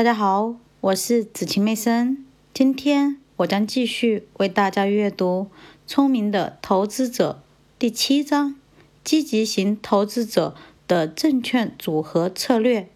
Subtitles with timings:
[0.00, 2.24] 大家好，我是子晴妹生。
[2.54, 5.48] 今天我将继续为大家阅读
[5.86, 7.42] 《聪明的投资者》
[7.78, 8.54] 第七章：
[9.04, 10.54] 积极型投资者
[10.88, 12.88] 的证券组合策略。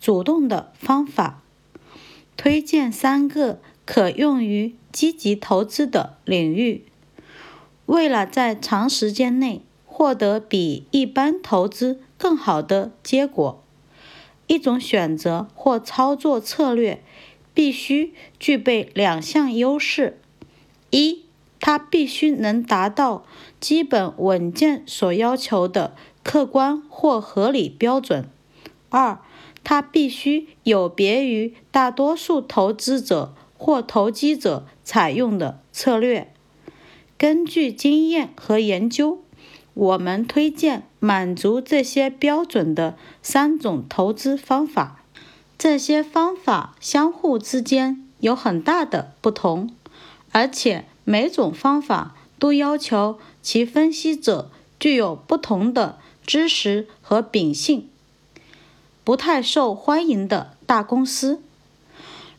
[0.00, 1.44] 主动的方法，
[2.36, 6.84] 推荐三个可用于积极投资的领域。
[7.86, 13.62] 为了在长时间内获得比一般投资更好的结果，
[14.52, 17.02] 一种选择或操作策略
[17.54, 20.20] 必须具备两项优势：
[20.90, 21.22] 一，
[21.58, 23.24] 它必须能达到
[23.60, 28.24] 基本稳健所要求的客观或合理标准；
[28.90, 29.20] 二，
[29.64, 36.30] 它必须有别于大多数投资者或投机者采用的策略。
[37.16, 39.21] 根据经验和研究，
[39.74, 44.98] 我们推荐满足这些标准的三种投资方法。
[45.58, 49.70] 这些方法相互之间有很大的不同，
[50.32, 57.88] 而且每种方法都要求其分析者具有不同的知识和秉性。
[59.04, 61.40] 不太受欢迎的大公司。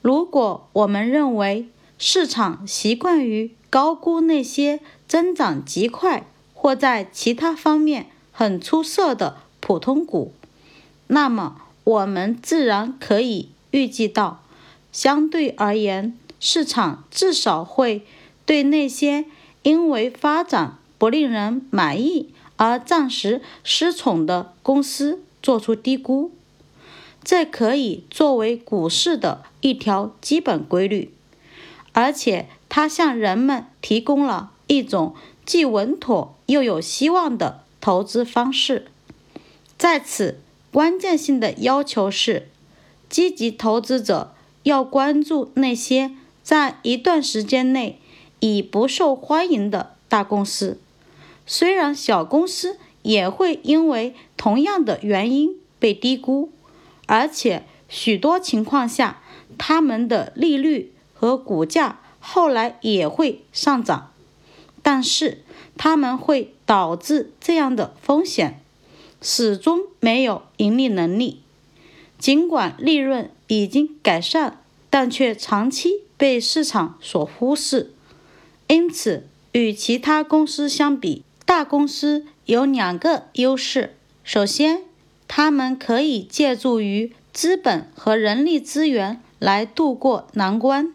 [0.02, 6.26] 如果我们认为市场习惯于高估那些增长极快
[6.64, 10.32] 或在其他方面很出色的普通股，
[11.08, 14.42] 那么我们自然可以预计到，
[14.90, 18.06] 相对而言，市场至少会
[18.46, 19.26] 对那些
[19.64, 26.32] 因为发展不令人满意而暂时失宠的公司做出低估。
[27.26, 31.12] 这可以作为股市的一条基本规律，
[31.92, 35.14] 而且它向人们提供了一种
[35.46, 38.88] 既稳妥又有希望的投资方式。
[39.78, 40.40] 在此，
[40.72, 42.48] 关键性的要求是，
[43.10, 48.00] 积极投资者要关注那些在一段时间内
[48.40, 50.80] 已不受欢迎的大公司，
[51.46, 56.52] 虽然小公司也会因为同样的原因被低估。
[57.06, 59.22] 而且许多情况下，
[59.58, 64.13] 他们的利率和股价后来也会上涨，
[64.84, 65.40] 但是
[65.76, 68.62] 他们会导致这样的风险，
[69.22, 71.42] 始终没有盈利能力。
[72.20, 77.92] 尽管利润已经改善，但却长期被市场所忽视。
[78.68, 84.84] 因此，与其他公司相比，大公司有两个优势：首先，
[85.28, 90.94] 他们可以借助于资本和人力资源来渡过难关，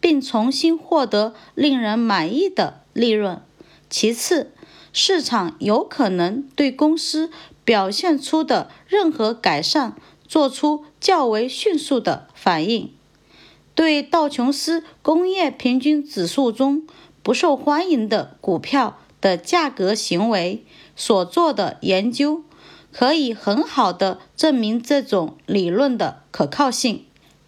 [0.00, 3.40] 并重新获得令人满意的利润。
[3.88, 4.52] 其次，
[4.92, 7.30] 市场有可能对公司
[7.64, 9.94] 表现出的任何改善
[10.26, 12.92] 做出较为迅速的反应。
[13.74, 16.86] 对道琼斯工业平均指数中
[17.22, 20.64] 不受欢迎的股票的价格行为
[20.94, 22.42] 所做的研究。
[22.92, 27.04] 可以很好的证明这种理论的可靠性。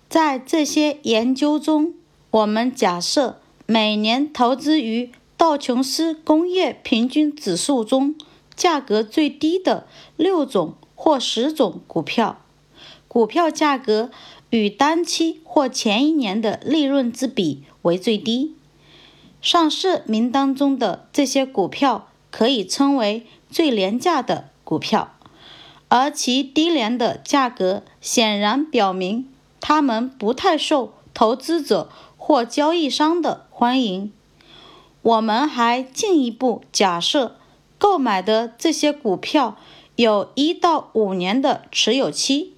[0.09, 1.95] 在这些研究中，
[2.31, 5.11] 我们假设每年投资于
[5.43, 8.15] 道琼斯工业平均指数中
[8.55, 12.41] 价格最低的六种或十种股票，
[13.09, 14.13] 股票价格
[14.51, 18.55] 与当期或前一年的利润之比为最低。
[19.41, 25.13] 上市名单中的这些股票可以称为最廉价的股票。
[25.89, 29.29] 而其低廉的价格显然表明，
[29.61, 34.13] 他们不太受投资者或交易商的欢迎。
[35.03, 37.37] 我们还进一步假设，
[37.79, 39.57] 购买的这些股票
[39.97, 42.55] 有一到五年的持有期，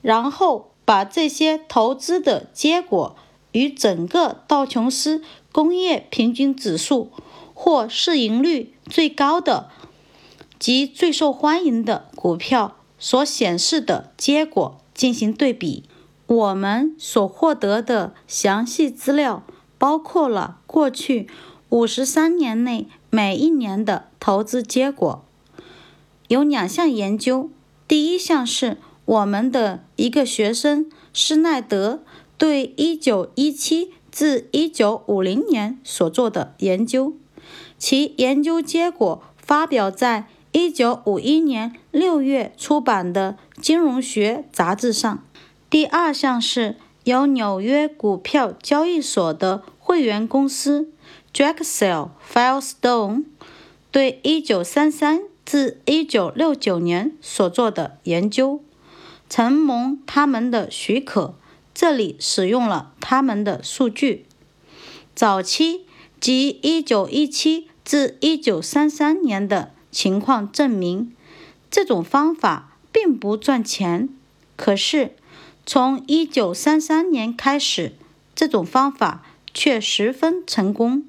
[0.00, 3.16] 然后把这些投资的结果
[3.52, 7.10] 与整个道琼斯工业平均指数
[7.54, 9.70] 或市盈率最高的。
[10.58, 15.82] 及最受欢迎的股票所显示的结果进行对比，
[16.28, 19.42] 我们所获得的详细资料
[19.76, 21.28] 包括了过去
[21.72, 25.24] 五十三年内每一年的投资结果。
[26.28, 27.48] 有两项研究，
[27.88, 28.76] 第一项是
[29.06, 32.02] 我们的一个学生施耐德
[32.36, 37.14] 对一九一七至一九五零年所做的研究，
[37.78, 40.26] 其研究结果发表在。
[40.54, 45.24] 一九五一年六月出版的《金融学》杂志上。
[45.70, 50.90] 第二项是由纽约股票交易所的会员公司
[51.34, 53.24] Drexel Firestone
[53.90, 58.60] 对一九三三至一九六九年所做的研究，
[59.30, 61.34] 承蒙他们的许可，
[61.74, 64.26] 这里使用了他们的数据。
[65.14, 65.86] 早期
[66.20, 71.14] 即1917至1933年的情况证明，
[71.70, 74.08] 这种方法并不赚钱。
[74.56, 75.12] 可是，
[75.64, 77.92] 从1933年开始，
[78.34, 79.24] 这种方法
[79.54, 81.04] 却十分成功。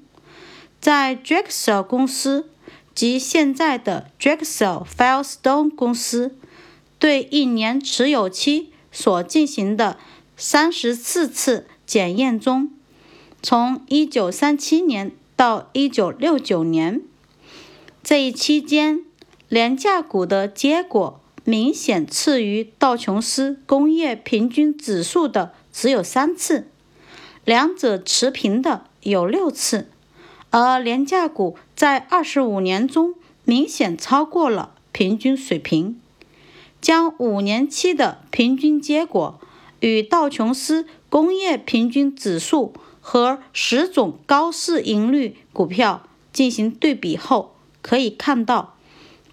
[0.83, 2.49] 在 Drexel 公司
[2.93, 6.35] 及现在的 Drexel Firestone 公司，
[6.99, 9.97] 对一年持有期所进行的
[10.35, 12.69] 三十四次检验中，
[13.41, 17.01] 从1937年到1969年
[18.03, 19.05] 这一期间，
[19.47, 26.67] 廉价股的结果明显次于道琼斯工业平均指数的只有三次，
[27.45, 29.87] 两者持平的有六次。
[30.55, 35.99] 而廉价股在二十五年中明显超过了平均水平，
[36.79, 39.39] 将五年期的平均结果
[39.79, 42.71] 与道琼斯工业平均指数
[43.01, 48.75] 和十种高市盈率股票进行对比后，可以看到，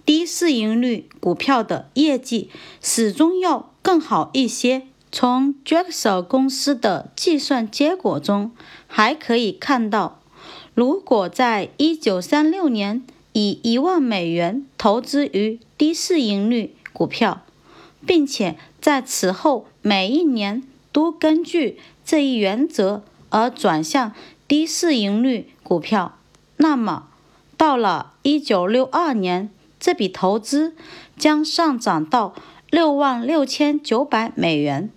[0.06, 2.48] 低市盈率股票的业绩
[2.80, 4.86] 始终要更好一些。
[5.12, 8.52] 从 Drexel 公司的计算结果中，
[8.86, 10.19] 还可以看到。
[10.74, 13.02] 如果在1936年
[13.32, 17.42] 以一万美元投资于低市盈率股票，
[18.06, 20.62] 并且在此后每一年
[20.92, 24.12] 都根据这一原则而转向
[24.48, 26.16] 低市盈率股票，
[26.56, 27.08] 那么
[27.56, 30.74] 到了1962年，这笔投资
[31.16, 32.34] 将上涨到
[32.70, 34.90] 六万六千九百美元。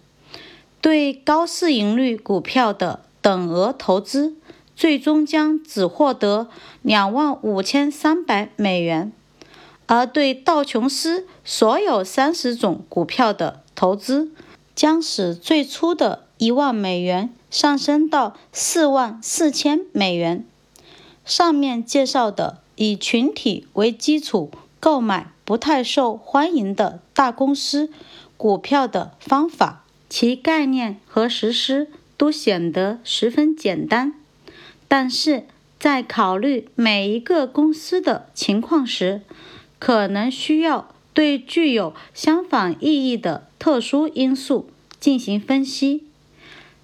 [0.81, 4.35] 对高市盈率股票的等额投资。
[4.75, 6.49] 最终将只获得
[6.81, 9.11] 两万五千三百美元，
[9.85, 14.31] 而对道琼斯所有三十种股票的投资，
[14.75, 20.45] 将使最初的一万美元上升到四万四千美元。
[21.23, 27.89] 上面介绍的以群体为基础购买不太受欢迎的大公司
[28.35, 31.87] 股票的方法，其概念和实施
[32.17, 34.15] 都显得十分简单。
[34.87, 35.45] 但是
[35.79, 39.21] 在考虑每一个公司的情况时，
[39.79, 44.69] 可能需要对具有相反意义的特殊因素
[44.99, 46.03] 进行分析。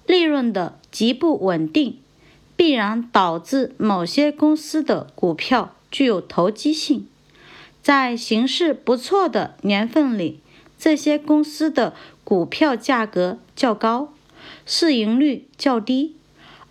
[0.06, 1.98] 利润的极不稳定
[2.56, 7.06] 必然导致某些公司的股票具有投机性。
[7.80, 10.40] 在形势不错的年份里，
[10.78, 11.94] 这些公司的
[12.24, 14.12] 股票价格较高，
[14.66, 16.16] 市盈率较低。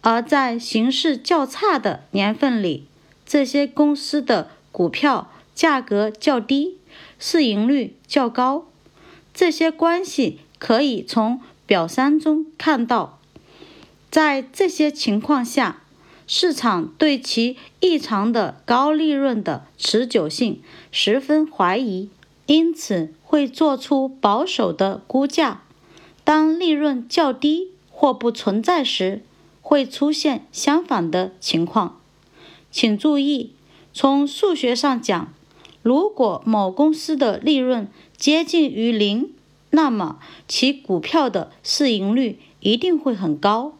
[0.01, 2.85] 而在形势较差的年份里，
[3.25, 6.77] 这些公司的股票价格较低，
[7.19, 8.65] 市盈率较高。
[9.33, 13.19] 这些关系可以从表三中看到。
[14.09, 15.83] 在这些情况下，
[16.25, 20.61] 市场对其异常的高利润的持久性
[20.91, 22.09] 十分怀疑，
[22.47, 25.61] 因此会做出保守的估价。
[26.23, 29.21] 当利润较低或不存在时，
[29.69, 31.99] 会出现相反的情况，
[32.71, 33.51] 请注意，
[33.93, 35.31] 从数学上讲，
[35.83, 37.87] 如果某公司的利润
[38.17, 39.31] 接近于零，
[39.69, 40.17] 那么
[40.47, 43.73] 其股票的市盈率一定会很高。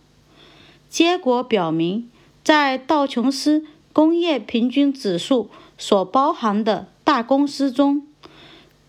[0.92, 2.08] 结果表明，
[2.44, 8.06] 在道琼斯工业平均指数所包含的大公司中，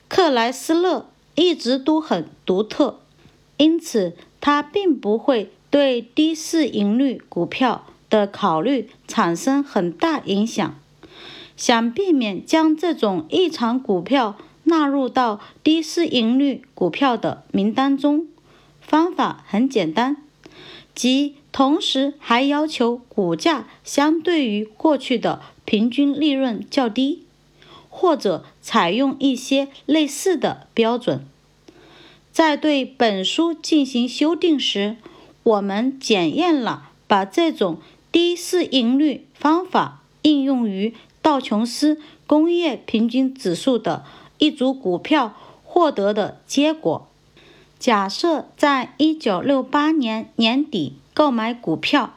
[0.07, 3.01] 克莱斯勒一直都很独特，
[3.57, 5.51] 因此它并不会。
[5.71, 10.77] 对低市盈率股票的考虑产生很大影响。
[11.57, 18.27] 想避免将这种异常股票纳入到低市盈率股票的名单中，
[18.81, 20.17] 方法很简单，
[20.95, 27.25] 即同时还要求股价相对于过去的平均利润较低，
[27.91, 31.27] 或者采用一些类似的标准。
[32.33, 34.97] 在对本书进行修订时，
[35.43, 37.79] 我们检验了把这种
[38.13, 44.05] 低市盈率方法应用于道琼斯工业平均指数的
[44.39, 47.09] 一组股票获得的结果。
[47.79, 52.15] 假设在1968年年底购买股票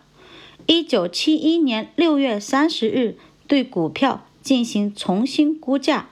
[0.68, 6.10] ，1971年6月30日对股票进行重新估价，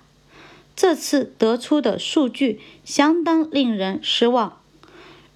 [0.76, 4.58] 这次得出的数据相当令人失望。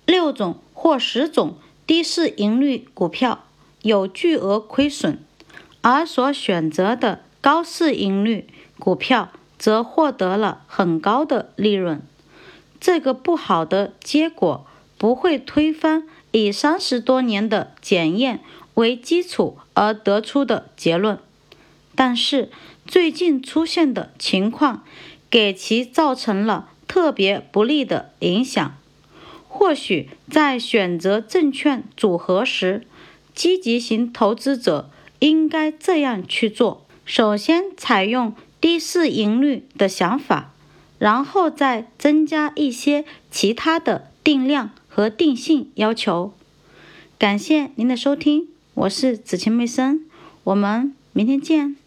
[0.05, 1.55] 六种或十种。
[1.87, 3.43] 低市盈率股票
[3.83, 5.19] 有巨额亏损，
[5.81, 8.47] 而所选择的高市盈率
[8.79, 12.01] 股票则获得了很高的利润。
[12.81, 14.65] 这个不好的结果
[14.97, 18.41] 不会推翻以三十多年的检验
[18.73, 21.19] 为基础而得出的结论。
[21.95, 22.49] 但是
[22.85, 24.83] 最近出现的情况
[25.29, 28.75] 给其造成了特别不利的影响。
[29.57, 32.85] 或许在选择证券组合时，
[33.33, 40.51] 积极型投资者应该这样去做：首先采用低市盈率的想法，
[41.00, 46.33] 然后再增加一些其他的定量和定性要求。
[47.17, 50.01] 感谢您的收听，我是子晴妹生，
[50.43, 51.77] 我们明天见。